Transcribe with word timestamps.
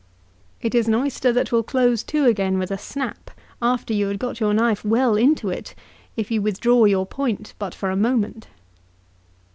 It 0.63 0.73
is 0.73 0.87
an 0.87 0.95
oyster 0.95 1.31
that 1.31 1.51
will 1.51 1.61
close 1.61 2.01
to 2.05 2.25
again 2.25 2.57
with 2.57 2.71
a 2.71 2.77
snap, 2.79 3.29
after 3.61 3.93
you 3.93 4.07
have 4.07 4.17
got 4.17 4.39
your 4.39 4.51
knife 4.51 4.83
well 4.83 5.15
into 5.15 5.51
it, 5.51 5.75
if 6.17 6.31
you 6.31 6.41
withdraw 6.41 6.85
your 6.85 7.05
point 7.05 7.53
but 7.59 7.75
for 7.75 7.91
a 7.91 7.95
moment. 7.95 8.47